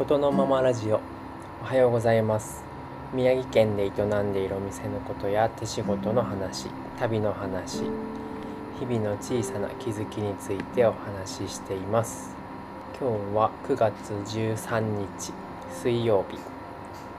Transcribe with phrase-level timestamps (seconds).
[0.00, 1.00] ことのままラジオ。
[1.60, 2.64] おはようございます。
[3.12, 6.68] 宮城県で営んでいるお店のことや手仕事の話
[6.98, 7.82] 旅の話
[8.78, 12.34] 日々の小さな気づきについてお話ししています。
[12.98, 15.34] 今日は9月13日
[15.70, 16.38] 水曜日。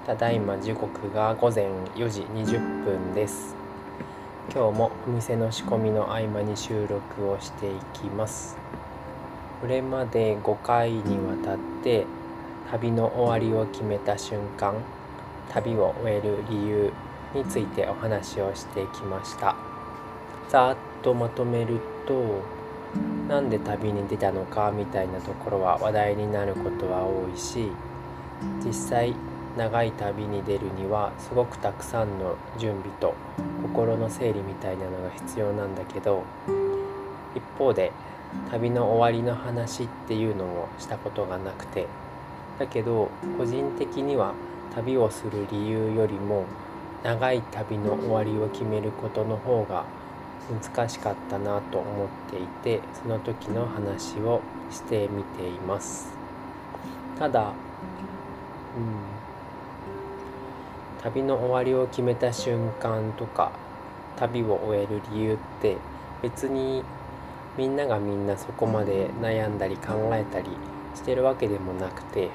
[0.08, 3.56] ただいま時刻が午前4時20分です。
[4.52, 8.58] 今日もお店の仕込みの合間に収録をしていきます。
[9.62, 12.08] これまで5回にわたって
[12.72, 14.76] 旅の終わりを決めた瞬間
[15.50, 16.94] 旅を終える理由
[17.36, 19.56] についてお話をしてきました。
[20.52, 22.42] ざーっとまとめると
[23.30, 27.70] なんで旅に出たのかみたいなところは話題になることは多いし
[28.66, 29.16] 実際
[29.58, 33.14] 長い旅に出るにはすごくたくさんの準備と
[33.62, 36.24] 心の整理みたいなのが必要なんだけど
[37.34, 37.94] 一方で
[38.50, 41.88] 旅の終わりの話っていうのをしたことがなくて
[42.62, 43.10] だけど
[43.40, 44.36] 個人的には
[44.76, 46.46] 旅をする理由よりも
[47.04, 49.86] 長い旅の終わりを決めることの方が
[50.76, 56.14] 難しかったなと思っていてその時の話をしてみています。
[57.18, 57.54] ただうん。
[61.02, 63.52] 旅の終わりを決めた瞬間とか
[64.18, 65.78] 旅を終える理由って
[66.22, 66.84] 別に
[67.58, 70.50] みんながみんなそこまで悩んだり考えたり
[70.94, 72.30] してるわけでもなくて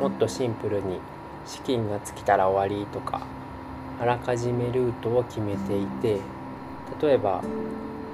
[0.00, 0.98] もっとシンプルに
[1.46, 3.26] 資金が尽きたら終わりとか
[4.00, 6.20] あらかじめルートを決めていて
[7.00, 7.42] 例えば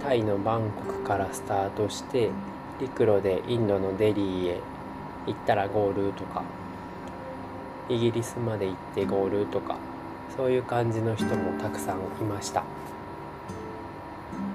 [0.03, 2.31] タイのバンコクからスタートして
[2.81, 4.61] 陸路でインドのデリーへ
[5.27, 6.43] 行ったらゴールとか
[7.89, 9.77] イギリスまで行ってゴールとか
[10.37, 12.65] そういう感じの人もたくさんいました。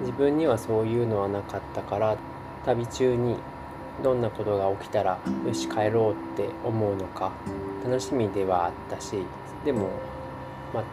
[0.00, 2.16] 自分にはそういうのはなかったから
[2.64, 3.36] 旅中に
[4.02, 7.32] どんなことが起きたらよし帰ろうって思うのか
[7.84, 9.24] 楽しみではあったし
[9.64, 9.90] でも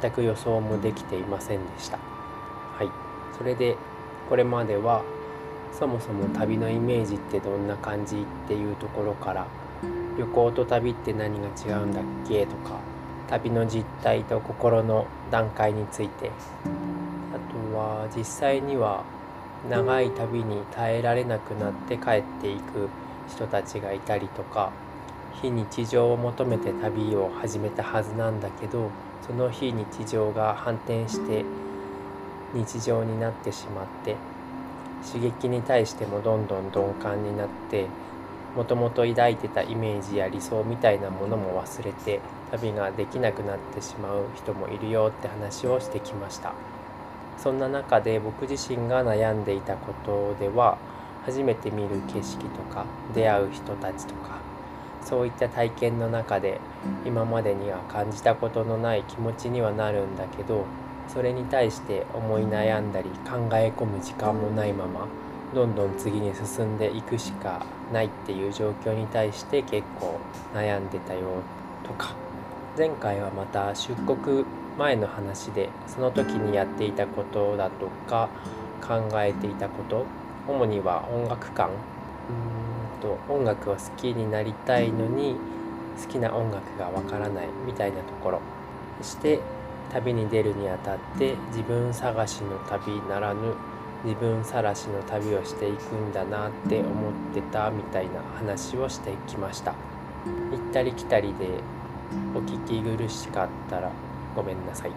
[0.01, 1.97] 全く予想もできていませんでした。
[1.97, 2.89] はい。
[3.38, 3.75] それで
[4.29, 5.03] これまでは
[5.71, 9.45] そもそも旅のイメージってどんな感じっていうところから
[10.17, 12.79] 旅行と旅って何が違うんだっけとか
[13.27, 16.31] 旅の実態と心の段階について
[17.33, 19.03] あとは実際には
[19.69, 22.89] 長い旅に耐えられなくなって帰っていく
[23.27, 24.71] 人たちがいたりとか
[25.41, 28.89] 非日常を求めて旅を始めたはずなんだけど
[29.25, 31.43] その非日常が反転して
[32.53, 34.15] 日常になってしまって
[35.05, 37.87] 刺激に対してもどんどん鈍感になって
[38.55, 42.21] もともと抱いてたイメージや理想みたいなものも忘れて
[42.51, 46.75] 旅ができなくなってしまう人もいるよって話をしてきました。
[47.38, 50.78] そんな中で僕自身が悩んでいたことでは
[51.25, 54.40] 初めて見る景色とか出会う人たちとか
[55.01, 56.59] そういった体験の中で
[57.06, 60.66] 今までには感じたことのない気持ちにはなるんだけど
[61.07, 65.07] それに対して思い悩んだり考え込む時間もないまま
[65.53, 70.19] どんどん次に進んでいくしかないっていう状況に対して結構
[70.53, 71.22] 悩んでたよ
[71.84, 72.25] とか。
[72.78, 74.44] 前回はまた出国
[74.78, 78.30] 前の話でその時にやっていたことだとか
[78.81, 80.06] 考えていたこと
[80.47, 81.69] 主には音楽館。
[81.69, 82.66] うん
[83.02, 85.36] と音楽を好きになりたいのに
[86.02, 88.41] 好きな音楽がわからないみたいなところ
[89.02, 89.40] そして
[89.91, 93.53] 旅に出るにあたって自分探しの旅ならぬ
[94.03, 99.74] 自分晒しの旅をしていくんだなって思ってたみたいな話をしてきました。
[100.52, 101.47] 行ったり来たりで
[102.36, 103.92] お聞き苦しかったら
[104.35, 104.91] ごめんなさい。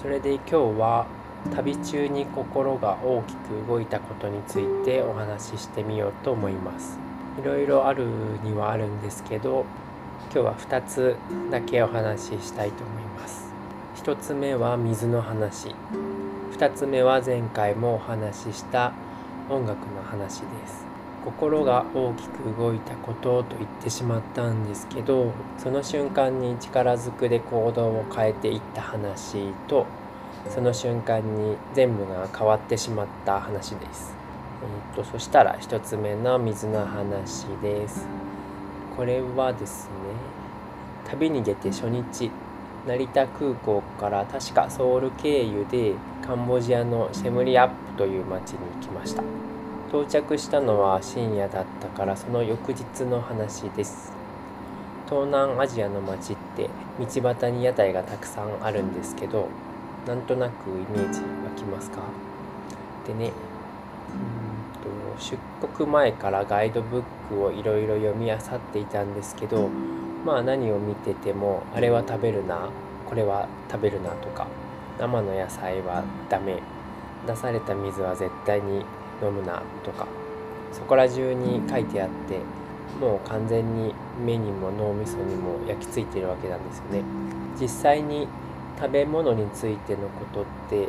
[0.00, 1.06] それで今日は
[1.54, 6.98] 旅中に心が大きく動いたことについてお話ししてみようと思います。
[7.40, 8.04] いろいろある
[8.42, 9.64] にはあるんですけど
[10.32, 11.16] 今日は2つ
[11.50, 13.52] だけお話ししたいと思います。
[13.96, 15.74] 1つ目は水の話。
[16.52, 18.92] 2つ目は前回もお話しした
[19.50, 20.91] 音楽の話です。
[21.24, 29.86] 心が大きく動いたことと言ってしまったんですけどその瞬間に力ずくで行動を変えていった話と
[30.50, 34.14] その瞬間に全部が変わってしまった話です。
[34.94, 38.06] えーと、そしたら1つ目の水の話です。
[38.96, 39.92] これはですね
[41.08, 42.30] 旅に出て初日
[42.86, 45.94] 成田空港から確かソウル経由で
[46.26, 49.51] カンボジアのシェムリアップという町に行きました。
[49.92, 54.10] 到着したのは深夜だったからその翌日の話です。
[55.06, 59.48] 東南アジアの街って道端に屋台がたくさんあるんですけど
[60.06, 61.98] なんとなくイメージ湧きますか？
[63.06, 63.32] でね
[64.08, 65.36] うんと出
[65.74, 68.38] 国前からガイドブックをいろいろ読み漁っ
[68.72, 69.68] ていたんですけど
[70.24, 72.70] まあ何を見ててもあれは食べるな
[73.06, 74.46] これは食べるなとか
[74.98, 76.62] 生の野菜はダメ
[77.26, 78.86] 出された水は絶対に
[79.22, 80.06] 飲むなとか
[80.72, 82.40] そこら中に書いてあって
[83.00, 87.02] もう完全に目にも脳みそにも焼き付いてるわけなんですよね。
[87.60, 88.28] 実際に
[88.78, 90.88] 食べ物についてのことって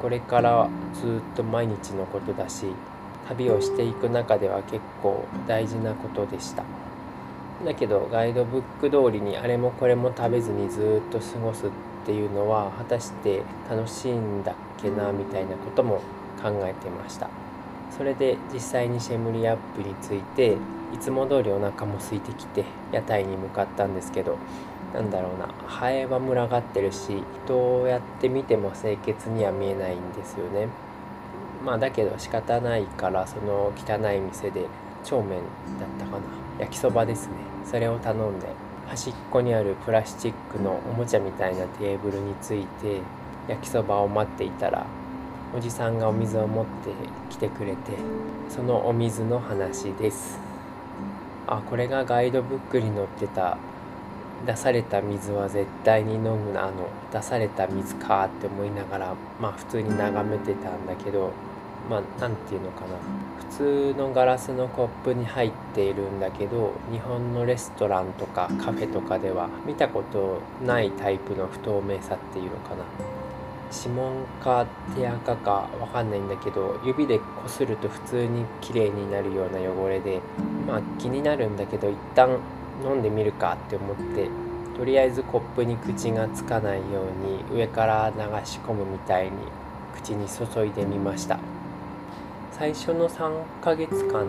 [0.00, 2.66] これからずっと毎日のことだし
[3.28, 6.64] 旅をしていく中では結構大事なことでした。
[7.64, 11.70] だけどガイドブック通りにあれもこれも食べずにずっと過ごすっ
[12.04, 16.02] ていうのは果たして楽しいんだっけなみたいなことも
[16.42, 17.30] 考えてました。
[17.96, 20.56] それで実際にシェムリアップについて
[20.94, 24.38] いつも通りお腹も空いてきて屋台に向かったんですけど
[24.94, 30.68] なんだろうなハエは群がってるしどうやって見ても清潔には見えないんですよね。
[31.64, 34.66] まあだけど仕方ないからその汚い店で
[35.04, 35.38] 帳面
[35.78, 36.18] だったかな
[36.58, 37.34] 焼きそばですね。
[37.64, 38.48] それを頼んで
[38.88, 43.00] 端っこにあるプラスチックのおもちゃみたいなテーブルについて
[43.48, 44.84] 焼きそばを待っていたら
[45.54, 46.70] おじさんがお水を持って
[47.28, 47.76] きてくれて
[48.48, 50.38] そのお水の話です。
[51.46, 53.58] あこれがガイドブックに載ってた
[54.46, 61.32] 出された水は絶対に飲むなあの出された水かって思いながらまあ普通に眺めてたんだけど
[61.90, 62.96] まあ何て言うのかな。
[63.50, 73.21] 普通のガラスのコップに入っているんだけど日本のレストランとかカフェとかでは見たことないタイプの不透明さっていうのかな。
[73.74, 74.66] 指紋か
[74.96, 80.20] 手垢かわかんないんだけど指でこすると普通に綺麗になるような汚れで
[80.66, 82.38] まあ気になるんだけど一旦
[82.84, 84.28] 飲んでみるかって思って
[84.76, 86.82] とりあえずコップに口がつかないよ
[87.50, 89.32] うに上から流し込むみたいに
[89.94, 91.38] 口に注いでみました。
[92.52, 94.26] 最初の3ヶ月間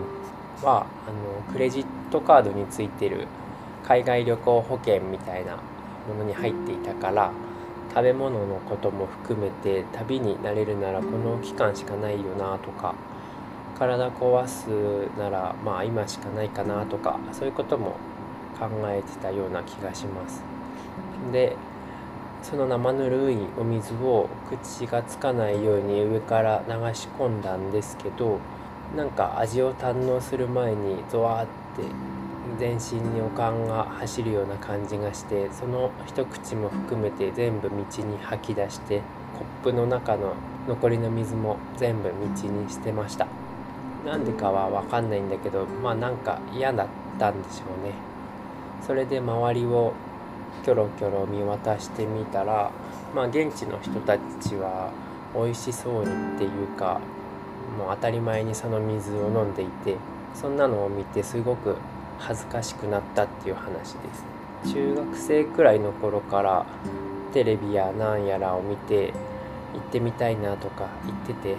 [0.62, 3.26] はあのクレジットカードについてる
[3.86, 5.56] 海外旅行保険みたいな
[6.08, 7.30] ものに入っていたから
[7.94, 12.96] 食べ物のことも含めて旅になれるならこの期間しかないよなとか
[13.78, 14.66] 体壊す
[15.16, 17.92] ならまあ今しかないかなとかそういうことも
[18.58, 20.42] 考えてたような気がします。
[21.32, 21.56] で
[22.42, 28.38] その生ぬるいお水を口がつかないように上から流し込んだんですけど
[28.96, 31.82] なんか味を堪能する前にゾワーって
[32.58, 39.00] 全身におかんが走るような感じがしてその一口も含めて全部道に吐き出して
[39.38, 40.34] コップの中の
[40.68, 43.26] 残りの水も全部道に捨てました。
[44.06, 46.86] なんでかは分かんないんだけどまあなんか嫌だっ
[47.18, 47.94] たんでしょうね。
[48.86, 49.94] それで周りを
[50.62, 52.70] キョロキョロ見渡してみたら
[53.14, 54.90] まあ現地の人たちは
[55.34, 57.00] 美味しそうにっていうか
[57.78, 59.96] もう当たり前にその水を飲んでいて
[60.34, 61.76] そんなのを見てすごく
[62.18, 64.34] 恥ずかしくなったっていう話です。
[64.72, 66.66] 中学生くらいの頃から
[67.32, 69.12] テレビやなんやらを見て
[69.74, 71.56] 行ってみたいなとか言ってて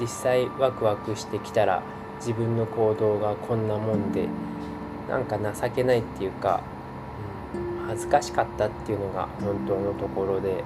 [0.00, 1.82] 実際ワクワクしてきたら
[2.18, 4.28] 自分の行動がこんなもんで
[5.08, 6.62] なんか情けないっていうか、
[7.80, 10.64] うん、恥ずかしかったっていうのが本当のところで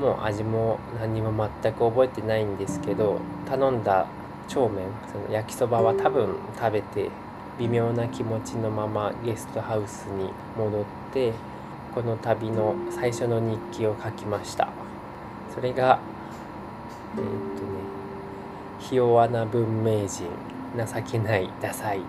[0.00, 4.06] もう味も何も全く覚えてないんですけど頼んだ
[4.48, 7.10] 帳面その焼きそばは多分食べて
[7.58, 11.32] 微妙な気持ちのままゲストハウスに戻って
[11.94, 14.68] この旅の最初の日記を書きました。
[15.54, 15.98] それが
[17.16, 17.68] えー、っとね
[18.78, 20.24] ひ弱な文明人
[20.76, 22.00] 情けないダサい。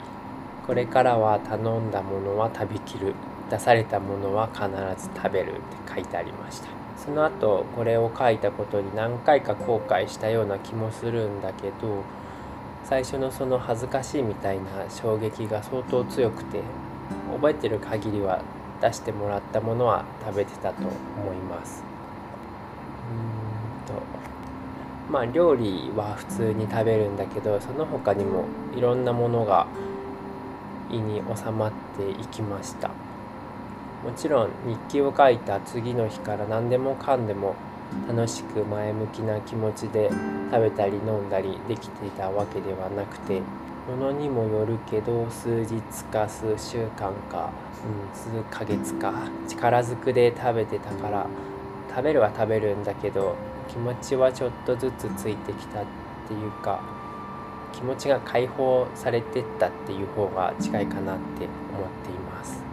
[0.65, 3.13] これからは頼んだものは食べきる。
[3.49, 4.67] 出されたものは必
[5.01, 5.61] ず食べるって
[5.95, 6.67] 書いてありました。
[6.97, 12.03] その後これを書いたことに何回か後悔したような気もするんだけど
[12.87, 16.61] 最初のその恥ずかしいみたいな衝撃が相当強くて
[17.33, 18.41] 覚えてる限りは
[18.81, 21.83] 出してもらったものは食べてたと思います。
[23.11, 24.01] うんと
[25.11, 29.67] まあ料理は普通に食べるんだけどその他にもいろんなものが
[30.89, 32.87] 意に収まっていきました。
[32.87, 37.55] もちろん日記を書いた次の日から何でもかんでも
[38.07, 40.09] 楽しく前向きな気持ちで
[40.51, 43.41] 食べたり飲んだりできていたわけではなくて
[43.87, 47.51] ものにもよるけど数日か数週間か、
[47.85, 49.13] うん、数ヶ月か
[49.47, 51.27] 力ずくで食べてたから
[51.89, 53.35] 食べるは食べるんだけど
[53.69, 55.85] 気持ちはちょっとずつついてきたっ
[56.27, 56.81] ていうか
[57.73, 62.63] 気持ちが解放されてったっていう方が近いかなって思っています、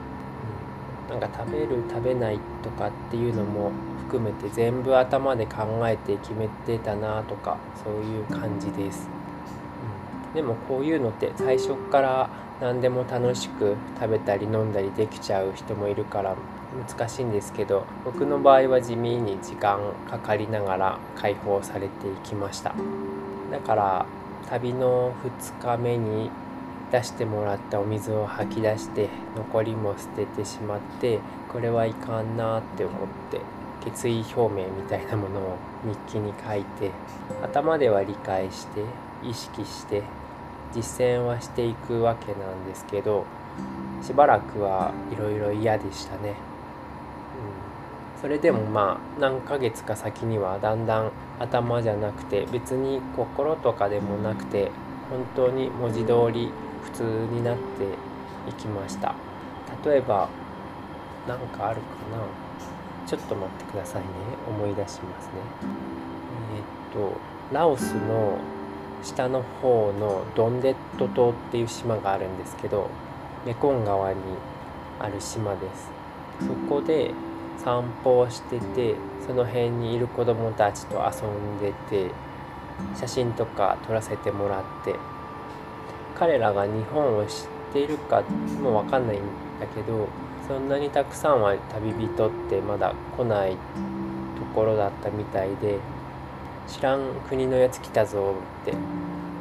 [1.11, 3.71] なんか食べる食べないとかっていうのも
[4.07, 9.09] 含めて全部頭で考えて決めてたなとかそういう感じです、
[10.35, 12.31] でもこういうのって最初から
[12.61, 16.37] 何でも楽しく食べたり飲んだりできちゃう人もいるから
[16.89, 19.81] 難しいんですけど僕の場合は地味に時間
[20.11, 22.75] かかりながら解放されていきました。
[23.51, 24.07] だから
[24.49, 25.15] 旅の
[25.61, 26.31] 2日目に
[26.95, 31.19] 出してもらったお水を吐き出して残りも捨ててしまって
[31.53, 33.41] これはいかんなって思って
[33.85, 36.93] 決意表明みたいなものを日記に書いて
[37.43, 38.85] 頭では理解して
[39.25, 40.03] 意識して
[40.73, 43.25] 実践はしていくわけなんですけど
[44.01, 46.35] しばらくはいろいろ嫌でしたね、
[48.17, 51.11] うん、それでもまあ何ヶ月か先にはだんだん
[51.41, 54.71] 頭じゃなくて別に心とかでもなくて
[55.11, 56.53] 本当に文字通り
[56.85, 57.85] 普通になって
[58.49, 59.15] いきました。
[59.85, 60.29] 例えば
[61.27, 62.19] 何かあるかな？
[63.07, 64.09] ちょっと待ってくださいね。
[64.49, 65.33] 思い出しますね。
[66.57, 67.13] え、っと
[67.53, 68.39] ラオスの
[69.03, 72.89] 下の方のドンデット島っていう島があるんですけど
[73.45, 74.21] メコン川に
[75.01, 75.91] ある島です。
[76.41, 77.13] そこで
[77.59, 78.95] 散歩をしてて
[79.27, 82.11] その辺にいる子供たちと遊んでて
[82.97, 84.97] 写真とか撮らせてもらって
[86.19, 87.37] 彼らが日本を知っ
[87.73, 88.23] ているか
[88.63, 89.21] も分かんないん
[89.61, 90.09] だけど
[90.47, 93.57] そんなにたくさんは旅人ってまだ来ないと
[94.55, 95.79] ころだったみたいで
[96.69, 98.73] 知らん国のやつ来たぞって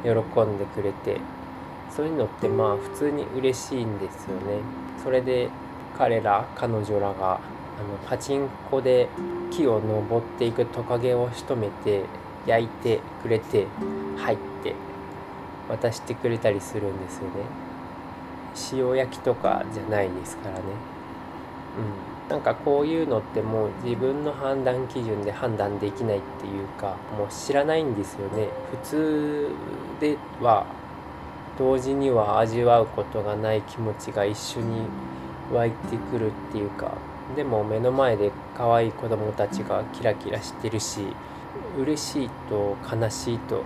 [0.02, 1.20] 喜んでくれて
[1.90, 4.60] そういうのってまあ普通に嬉しいんですよね。
[5.02, 5.48] それで
[5.96, 7.40] 彼ら彼女らがあの
[8.08, 9.08] パチンコで
[9.50, 12.04] 木を登っていくトカゲを仕留めて
[12.46, 13.66] 焼いてくれて
[14.16, 14.74] 入って
[15.68, 17.44] 渡してくれたりするんですよね。
[18.72, 20.62] 塩焼きとかじゃないですからね。
[21.78, 22.30] うん。
[22.30, 28.48] なんかこういうのってもう自分の判断基準で判断できないっていうかもう知らないんですよね。
[28.70, 29.48] 普通
[30.00, 30.66] では
[31.58, 34.82] 同時には味わうことがない気持ちが一緒に
[35.52, 36.92] 湧いてくるっていうか
[37.36, 41.06] でも目の前で可愛い子供たちがキラキラしてるし
[41.78, 43.62] 嬉しいと悲しいと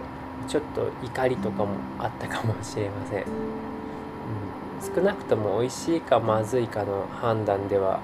[0.47, 8.01] ちょっと怒りとかもあったかもしれません、うん、少なくとも美味しいかまずいかの判断では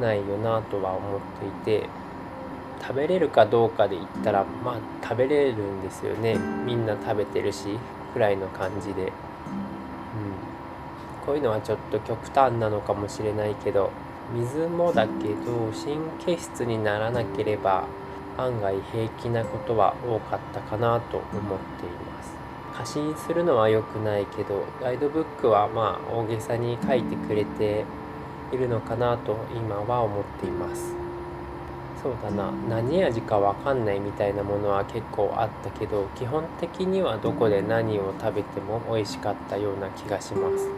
[0.00, 1.20] ないよなとは思っ
[1.64, 1.88] ていて
[2.80, 6.36] 食べれるかどうかで言ったらまあ食べれるんですよね。
[6.66, 7.78] みんな食べてるし
[8.12, 9.10] くらいの感じで、うん、
[11.24, 13.90] こういうのはちょっと極端なのかもしれないけど
[14.34, 15.34] 水もだけど
[15.72, 15.98] 神
[16.36, 17.86] 経質にならなければ
[18.38, 22.34] 案外平気なことは多かったかなと思っています。
[22.74, 27.84] 過信するのは良くないけどガイドブックはまあ大げさに書いてくれて
[28.52, 30.94] いるのかなと今は思っています。
[32.02, 32.50] そうだな。
[32.68, 40.68] 何味かわかんないみたいなものは結構あったけど基本的にはどこで何を食べても美味しかったような気がします。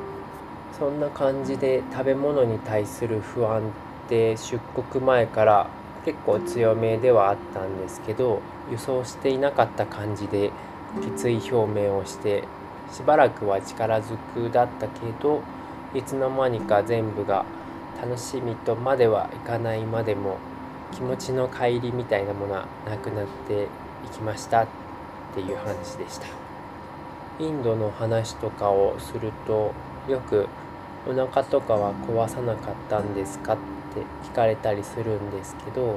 [0.79, 3.63] そんな感じで食べ物に対する不安っ
[4.09, 4.59] て出
[4.91, 5.67] 国前から
[6.07, 10.53] 結構強めではあったんですけど輸送していなかった感じで
[11.03, 12.45] 決意表明をして
[12.93, 15.43] しばらくは力ずくだったけど
[15.95, 17.45] いつの間にか全部が
[18.01, 20.39] 楽しみとまではいかないまでも
[20.93, 23.67] 気持ちの帰りみたいなものはなくなってい
[24.13, 24.67] きましたっ
[25.35, 26.27] ていう話でした。
[27.39, 29.73] インドの話とかをすると
[30.09, 30.47] よく
[31.07, 33.59] お腹とかは壊さなかったんですかっ
[33.97, 35.97] て聞かれたりするんですけど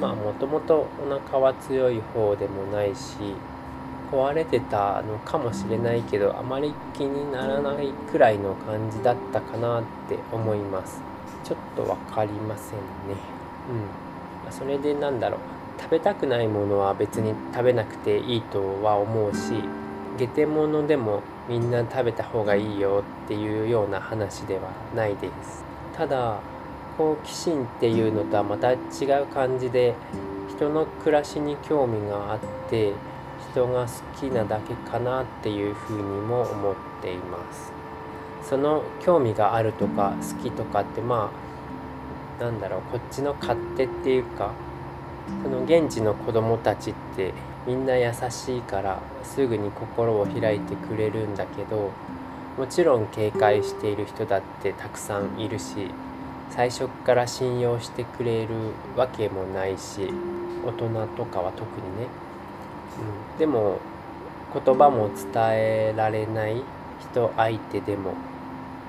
[0.00, 3.16] まあもともとお腹は強い方でもないし
[4.10, 11.00] 壊れてたのかもしれないけどあまり気にならないくらいの感じだったかなって思います。
[11.44, 12.80] ちょっと分かりませんね。
[14.46, 14.52] うん。
[14.52, 15.40] それでなんだろう。
[15.80, 19.62] 食べたくないものは別に食べなくていいとは思うし
[20.18, 25.64] 下手物でもみんな食べた方がいいよっていうような話ではないです。
[25.96, 26.38] ただ
[27.00, 28.76] 好奇心っていうのとはまた違
[29.22, 29.94] う感じで
[30.54, 32.92] 人の暮らしに興味があって
[33.52, 37.72] 人が好きなだけかなっていうふうにも思っています。
[38.42, 41.30] その興味があるとか好きとかってま
[42.38, 44.52] あなんだろうこっちの勝手っていうか
[45.42, 47.32] その現地の子供たちって
[47.66, 51.92] みんな優しいからすぐに心を開いてくれるんだけど
[52.58, 55.90] もちろん警戒している人だってたくさんいるし
[56.50, 58.54] 最初から信用してくれる
[58.96, 60.12] わけもないし
[60.64, 62.08] 大人とかは特にね。
[63.32, 63.78] うん、でも
[64.52, 66.62] 言葉も伝えられない
[67.00, 68.14] 人相手でも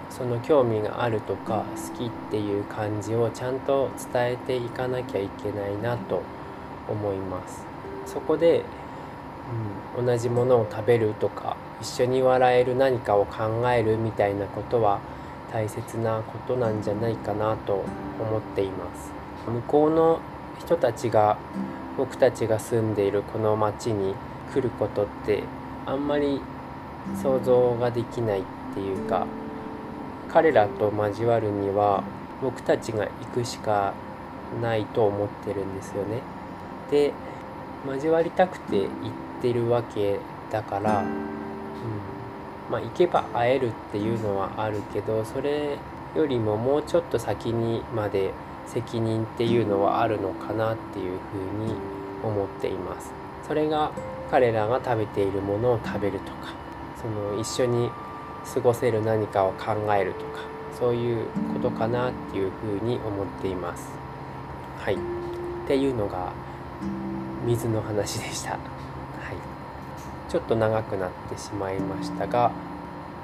[0.09, 6.21] その興味があるとか好きっていう感じをちゃんと伝えていかなきゃいけないなと
[6.89, 7.63] 思います。
[8.05, 8.63] そこで、
[9.97, 14.99] うん、同じものを食べるとか一緒に笑える何かを考えるみたいなことは
[15.51, 17.83] 大切なことなんじゃないかなと
[18.19, 19.11] 思っています
[19.49, 20.19] 向こうの
[20.59, 21.37] 人たちが
[21.97, 24.15] 僕たちが住んでいるこの町に
[24.53, 25.43] 来ることって
[25.85, 26.41] あんまり
[27.21, 28.43] 想像ができないっ
[28.73, 29.27] ていうか
[30.31, 32.03] 彼らと交わるには
[32.41, 33.93] 僕たちが行くしか
[34.61, 36.21] ないと思ってるんですよね。
[36.89, 37.13] で
[37.87, 38.87] 交わりたくて行っ
[39.41, 40.19] てるわけ
[40.51, 41.07] だから、うん、
[42.71, 45.77] まあ行けば会えるっていうのはあるけどそれ
[46.15, 48.31] よりももうちょっと先にまで
[48.65, 51.73] 責任っていうのはあるのかなっていうふうに
[52.23, 53.11] 思っています。
[53.45, 53.91] それが
[54.29, 56.53] 彼らが食べているものを食べるとか
[57.01, 57.89] その一緒に
[58.53, 60.39] 過ごせる何かを考えるとか
[60.79, 63.89] そういうことかなっていうふうに思っています。
[64.79, 64.97] はい、っ
[65.67, 66.31] ていうのが
[67.45, 68.57] 水の話でした。
[70.31, 72.51] ちょっと長くなってしまいましたが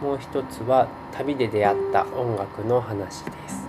[0.01, 3.65] もう一つは旅で出会った音楽の話です。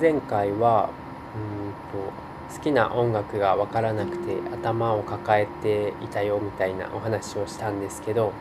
[0.00, 0.90] 前回は
[1.34, 2.12] うんと
[2.52, 8.32] 好きな音楽が分からなくて頭を抱えていたよみたいなお話をしたんですけど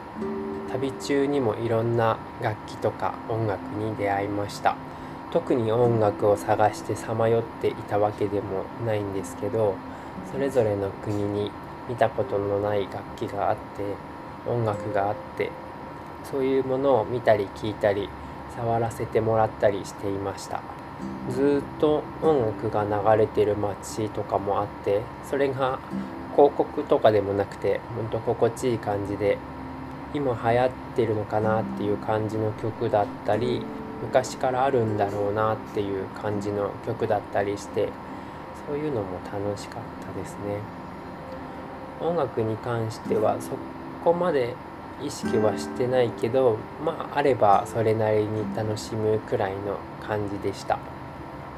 [0.71, 4.75] 旅中にもいろんな楽器とか音楽に出会いました
[5.31, 9.75] 特に音楽を探してさまよっていたわけでもないんですけど
[10.31, 11.51] それぞれの国に
[11.87, 14.14] 見たことのない楽器があって
[14.47, 15.51] 音楽があって
[16.23, 18.09] そういうものを見たり聞いたり
[18.55, 20.61] 触らせてもらったりしていました。
[21.29, 25.79] ずっと音楽が流れてる街とかもあってそれが
[26.35, 29.37] 広告とかでもなくてほんと心地いい感じで
[30.13, 33.61] 今流行ってるのかなっていう感じの曲だったり
[34.01, 37.89] 昔からあるんだろうなっていう感じの曲だったりして
[38.67, 40.59] そういうのも楽しかったですね。
[41.99, 43.37] 音楽に関しては
[44.05, 44.55] こまで
[45.03, 49.77] 意識はしてないけどまああればそれなりに楽しむくらいの
[50.07, 50.77] 感じでした。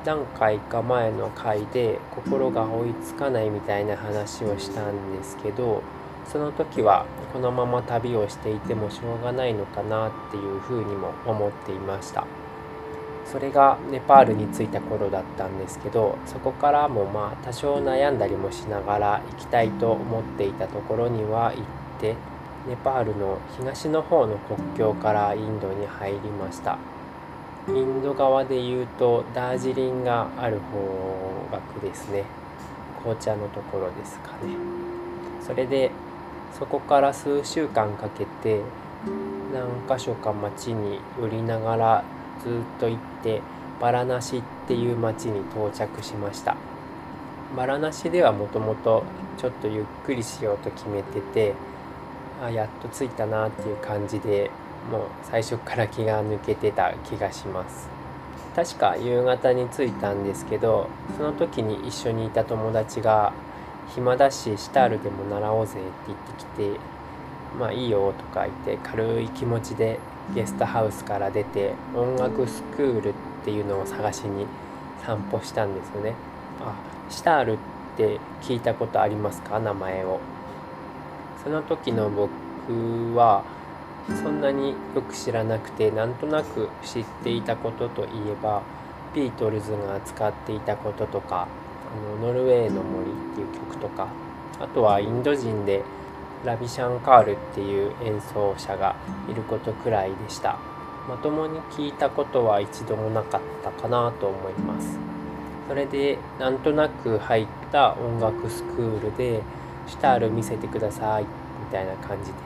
[0.06, 5.84] 何回か前の回で心が追いつかないみたいな話をしたんですけど
[6.26, 12.26] その時はこのまま旅をしていてもしょうがないのかなっていうふうにも思っていました。
[13.26, 21.64] それがネパールに着いた頃だったんですけどそこからもまあ多少悩んだりもしながら行きたいと思っていたところには行っ
[22.00, 22.16] て
[22.68, 26.78] ネパールの東の方の国境からインドに入りました。
[27.70, 32.24] インド側でいうとダージリンがある方角ですね。
[33.02, 34.56] 紅茶のところですかね。
[35.42, 35.92] それで
[36.60, 38.62] そこから数週間かけて
[39.54, 42.04] 何か所か町に寄りながら
[42.44, 43.42] ずっと行って
[43.80, 46.58] バラナシっていう町に到着しました。
[47.56, 49.04] バラナシではもともと
[49.38, 51.54] ちょっとゆっくりしようと決めてて
[52.42, 54.52] あやっと着いたなっていう感じで
[54.92, 57.90] もう最初から気が抜けてた気がします。
[58.56, 63.32] 確か夕方に着いたんですけどその時に一緒にいた友達が
[63.94, 66.46] 暇だしシタールでも習おうぜって言ってき
[66.76, 66.80] て
[67.60, 70.00] まあいいよとか言って軽い気持ちで
[70.34, 73.14] ゲストハウスから出て音楽スクールっ
[73.46, 74.48] ていうのを探しに
[75.06, 76.16] 散歩したんですよね
[76.60, 76.74] あ
[77.10, 77.58] シタールっ
[77.96, 79.60] て聞いたことありますか？
[79.60, 80.20] 名前を。
[81.48, 82.36] その時の僕
[83.16, 83.42] は
[84.22, 88.64] そんなによく知らなくてなんとなく知っていたことといえば
[89.16, 94.10] ビートルズが使っていたこととかあのノルウェーの森っていう曲とか
[94.60, 95.84] あとはインド人で
[96.44, 98.98] ラビシャンカールっていう演奏者が
[99.30, 100.60] いることくらいでした。
[101.08, 105.00] まともに聞いたことは一度もなかったかなと思います。
[105.70, 109.42] それでなんとなく入った音楽スクールで
[109.88, 111.24] シュタール見せてください。
[111.24, 112.38] みたいな感じで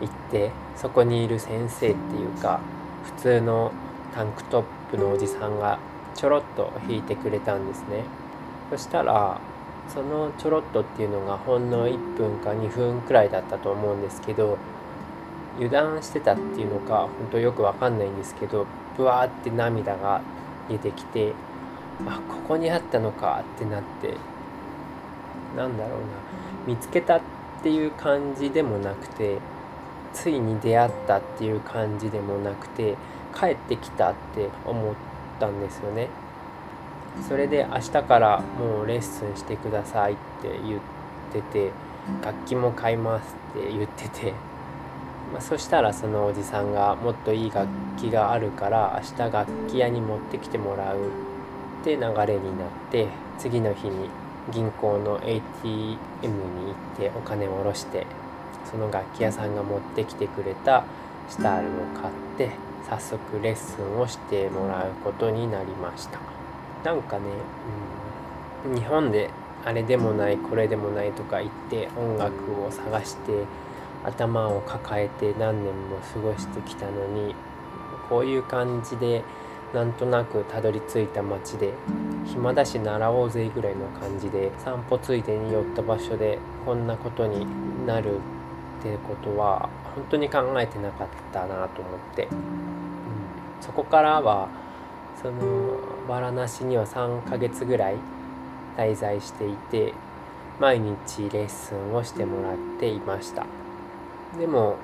[0.00, 2.60] 行ってそこにいる先生っていうか
[3.04, 3.72] 普通の
[4.14, 5.78] タンクトップのおじさんが
[6.14, 8.04] ちょろっと弾いてくれたんですね。
[8.70, 9.40] そしたら
[9.88, 14.56] そのちょろっとっていうのがほんの1分か2分くらいだったと思うんですけど
[15.56, 20.22] 油断してたっていうのか本当よくわかんないんですけどブワーって涙が
[20.68, 21.32] 出てきて
[22.06, 24.14] あここにあったのかってなって
[25.56, 26.06] なんだろうな。
[26.66, 27.20] 見つけたっ
[27.62, 29.38] ていう感じでもなくて
[30.12, 32.96] ついに出会ったっていう感じでもなくて
[33.38, 34.94] 帰ってきたって思っ
[35.40, 36.08] たんですよね。
[37.28, 40.80] それで明日からもうレッスンしてくださいって言っ
[41.32, 41.70] てて
[42.22, 44.32] 楽器も買いますって言ってて、
[45.32, 50.98] まあ、そしたらそのおじさんがもっといい楽器があるから明日楽器屋に持ってきてもらう
[51.82, 52.00] って流れ
[52.36, 53.06] になって
[53.38, 54.08] 次の日に
[54.52, 58.06] 銀行の ATM に行ってお金を下ろして
[58.70, 60.84] その楽器屋さんが持ってきてくれた
[61.28, 62.50] シタールを買って
[62.88, 66.18] 早速レッスンをしてもらうことになりました。
[66.84, 67.24] なんかね、
[68.66, 69.30] うん、日本で
[69.64, 73.44] あれでもないこれでもないとか言って音楽を探して
[74.04, 77.34] 頭を抱えて何年も過ごしてきたのに
[78.10, 79.24] こういう感じで
[79.74, 81.72] なんとなくたどり着いた街で
[82.26, 87.44] 暇だし習おうぜぐらいの感じで散歩ついでに寄った場所でこんなことに
[87.84, 88.18] なる
[88.80, 92.38] ってことは本当に考えてなかったなと思って、うん、
[93.60, 94.48] そこからは
[95.20, 97.96] そのバラナシには3ヶ月ぐらい
[98.76, 99.92] 滞在していて
[100.60, 103.44] 毎日レッスンをしてもらっていました。
[104.38, 104.76] でも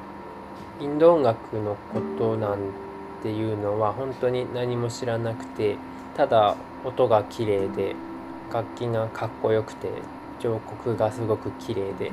[0.80, 2.89] インド音楽のことなんて
[3.22, 5.76] ていうのは本当に何も知らなくて
[6.16, 7.94] ただ音が綺麗で
[8.52, 9.88] 楽器がかっこよくて
[10.38, 12.12] 彫刻がすごく綺麗で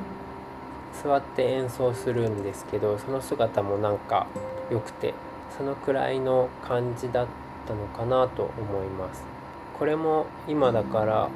[1.02, 4.26] 座って演奏するんですけどその姿もなんか
[4.70, 5.14] 良くて
[5.56, 7.26] そのくらいの感じだっ
[7.66, 9.22] たのかなと思います。
[9.78, 11.28] これも今だから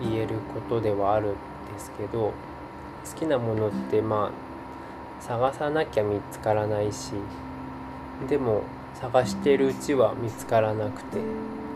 [0.00, 1.36] 言えることではあるんで
[1.78, 2.32] すけど
[3.04, 4.30] 好きなものってま
[5.20, 7.12] あ探さなきゃ見つからないし
[8.28, 8.62] でも
[9.00, 11.18] 探してるうちは見つからなくて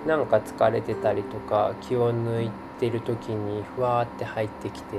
[0.07, 4.97] なんか疲れてたりとか気を抜いてる時にふわーって入ってきて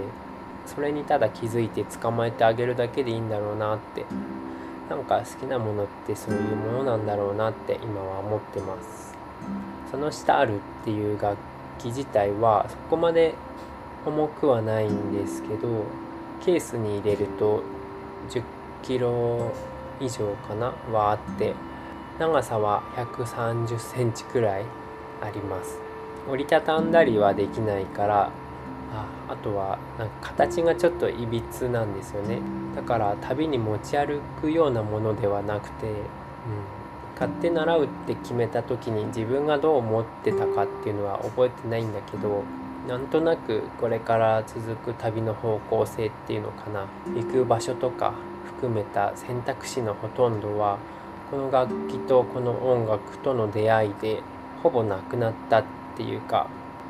[0.67, 4.05] それにただ気づいて捕まえてあげるだけでいいんだろうなって
[4.89, 9.15] なんか好きなものってそういうものなんだろうなって今は思ってます。
[9.89, 11.37] その下あるっていう楽
[11.79, 13.33] 器自体はそこまで
[14.05, 15.83] 重くはないんですけど
[16.43, 17.61] ケースに入れると
[18.29, 18.43] 10
[18.83, 19.51] キロ
[19.99, 21.53] 以上かなはあって
[22.21, 24.65] 長さは130センチくらい
[25.23, 25.79] あります。
[26.29, 28.31] 折りたたんだりはできないから
[28.93, 32.39] ああとはなんか形がちょっといびつなんですよね。
[32.75, 35.95] だから旅に持ち歩くようなものではなくて、うん、
[37.17, 42.43] 買って習うって決めた時に自分がどう思ってたかっていうのは覚えてないんだけど
[42.87, 46.85] なんとなくこれから続く旅の方向性っていうのかな。
[47.19, 48.13] 行く場所とか
[48.45, 50.77] 含めた選択肢のほとんどは
[51.31, 54.21] この楽器とこの音楽との出会いで
[54.61, 55.63] ほぼなくなったっ
[55.95, 56.49] ていうか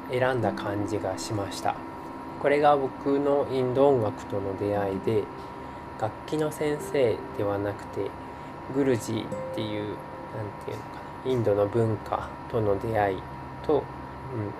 [0.10, 1.76] 選んだ感じがしました。
[2.42, 5.24] これが僕のインド音楽との出会いで
[6.02, 8.10] 楽器の先生ではなくて
[8.74, 9.96] グルジーっていう
[10.36, 13.18] 何て言うのかなインドの文化との出会い
[13.68, 13.84] と、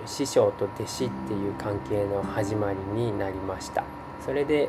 [0.00, 3.82] うん、師匠と弟子っていう関係の始まりになりました。
[4.24, 4.68] それで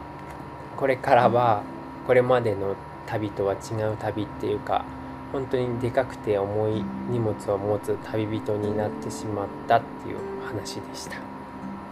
[0.75, 1.61] これからは
[2.07, 4.83] これまでの旅とは違う旅っていうか
[5.33, 10.17] 本当にでかくて重い荷物を持つ旅人になってしまったっていう
[10.47, 11.17] 話でした。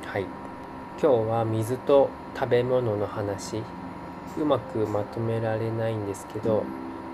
[0.08, 0.25] はい。
[1.01, 3.63] 今日は水と食べ物の話。
[4.38, 6.63] うまくまとめられないんですけど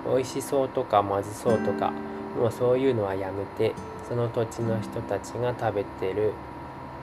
[0.05, 1.91] 美味しそうとかまずそうとか
[2.37, 3.73] もうそういうのはやめて
[4.07, 6.33] その土地の人たちが食べてる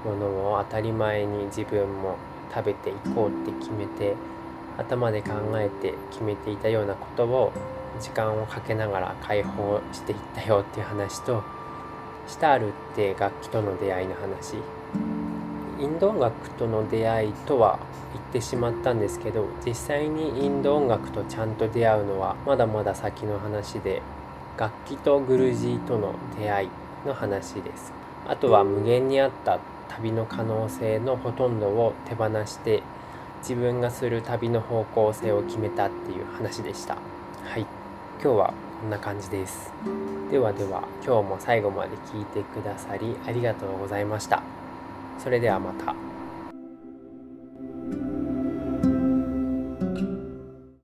[0.04, 2.16] ものを当たり前に自分も
[2.54, 4.14] 食べていこうって決めて
[4.78, 7.52] 頭で考えて決めていたようなことを
[8.00, 11.42] 時間をかけながら解放していったよっていう話と
[12.26, 14.56] シタールって楽器との出会いの話。
[15.78, 17.78] インド音楽との出会いとは
[18.12, 24.00] 言ってしまったんですけど実際にインド音楽とちゃんと出会うのはまだまだ先の話で
[24.56, 26.68] 楽器とグルジーとの出会い
[27.04, 27.92] の話です。
[28.26, 32.82] あとは無限にあった旅の可能性のほとんどを手放して
[33.40, 36.96] 自分がする旅の方向性を決めたっていう話でした。
[38.24, 39.70] 今日はこんな感じです
[40.30, 44.42] ではでは今日も最後まで聞いてくださりありがとうございました
[45.18, 46.13] それではまた。